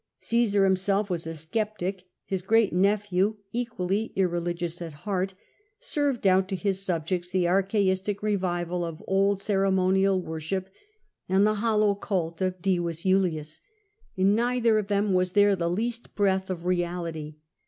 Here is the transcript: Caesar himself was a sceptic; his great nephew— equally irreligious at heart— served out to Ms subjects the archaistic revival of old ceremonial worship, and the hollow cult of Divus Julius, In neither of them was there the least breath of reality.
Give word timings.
Caesar 0.21 0.63
himself 0.63 1.11
was 1.11 1.27
a 1.27 1.35
sceptic; 1.35 2.05
his 2.25 2.41
great 2.41 2.73
nephew— 2.73 3.37
equally 3.61 4.11
irreligious 4.15 4.81
at 4.81 4.93
heart— 5.05 5.35
served 5.79 6.25
out 6.25 6.47
to 6.47 6.57
Ms 6.65 6.81
subjects 6.83 7.29
the 7.29 7.45
archaistic 7.47 8.23
revival 8.23 8.83
of 8.83 9.03
old 9.05 9.39
ceremonial 9.39 10.19
worship, 10.19 10.71
and 11.29 11.45
the 11.45 11.53
hollow 11.61 11.93
cult 11.93 12.41
of 12.41 12.63
Divus 12.63 13.03
Julius, 13.03 13.59
In 14.17 14.33
neither 14.33 14.79
of 14.79 14.87
them 14.87 15.13
was 15.13 15.33
there 15.33 15.55
the 15.55 15.69
least 15.69 16.15
breath 16.15 16.49
of 16.49 16.65
reality. 16.65 17.35